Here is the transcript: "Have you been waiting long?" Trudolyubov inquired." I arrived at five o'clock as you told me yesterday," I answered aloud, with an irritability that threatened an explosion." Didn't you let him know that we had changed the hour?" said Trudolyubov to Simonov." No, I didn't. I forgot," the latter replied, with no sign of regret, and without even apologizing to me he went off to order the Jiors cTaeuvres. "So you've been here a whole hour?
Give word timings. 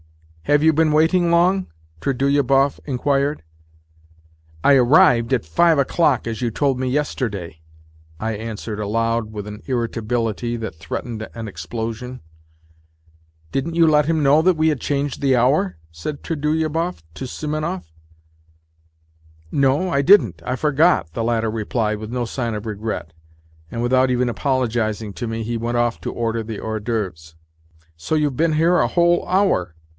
"Have 0.51 0.63
you 0.63 0.73
been 0.73 0.91
waiting 0.91 1.31
long?" 1.31 1.67
Trudolyubov 2.01 2.79
inquired." 2.85 3.43
I 4.65 4.73
arrived 4.73 5.31
at 5.31 5.45
five 5.45 5.77
o'clock 5.77 6.27
as 6.27 6.41
you 6.41 6.51
told 6.51 6.77
me 6.79 6.89
yesterday," 6.89 7.61
I 8.19 8.31
answered 8.33 8.79
aloud, 8.79 9.31
with 9.31 9.47
an 9.47 9.61
irritability 9.67 10.57
that 10.57 10.75
threatened 10.75 11.25
an 11.35 11.47
explosion." 11.47 12.19
Didn't 13.53 13.75
you 13.75 13.87
let 13.87 14.07
him 14.07 14.23
know 14.23 14.41
that 14.41 14.57
we 14.57 14.67
had 14.69 14.81
changed 14.81 15.21
the 15.21 15.35
hour?" 15.37 15.77
said 15.91 16.21
Trudolyubov 16.21 17.01
to 17.13 17.25
Simonov." 17.27 17.83
No, 19.63 19.89
I 19.89 20.01
didn't. 20.01 20.41
I 20.43 20.55
forgot," 20.57 21.13
the 21.13 21.23
latter 21.23 21.51
replied, 21.51 21.99
with 21.99 22.11
no 22.11 22.25
sign 22.25 22.55
of 22.55 22.65
regret, 22.65 23.13
and 23.69 23.81
without 23.83 24.09
even 24.09 24.27
apologizing 24.29 25.13
to 25.13 25.27
me 25.27 25.43
he 25.43 25.55
went 25.57 25.77
off 25.77 26.01
to 26.01 26.11
order 26.11 26.41
the 26.43 26.55
Jiors 26.57 26.81
cTaeuvres. 26.81 27.33
"So 27.95 28.15
you've 28.15 28.35
been 28.35 28.53
here 28.53 28.79
a 28.79 28.87
whole 28.87 29.25
hour? 29.27 29.75